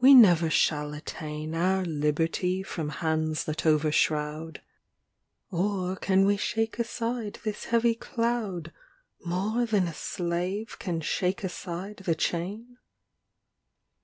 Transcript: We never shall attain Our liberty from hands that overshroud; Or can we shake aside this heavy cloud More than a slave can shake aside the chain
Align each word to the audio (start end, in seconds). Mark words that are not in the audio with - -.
We 0.00 0.14
never 0.14 0.50
shall 0.50 0.94
attain 0.94 1.54
Our 1.54 1.84
liberty 1.84 2.60
from 2.64 2.88
hands 2.88 3.44
that 3.44 3.64
overshroud; 3.64 4.58
Or 5.52 5.94
can 5.94 6.24
we 6.24 6.36
shake 6.36 6.80
aside 6.80 7.38
this 7.44 7.66
heavy 7.66 7.94
cloud 7.94 8.72
More 9.24 9.64
than 9.66 9.86
a 9.86 9.94
slave 9.94 10.80
can 10.80 11.00
shake 11.00 11.44
aside 11.44 11.98
the 11.98 12.16
chain 12.16 12.78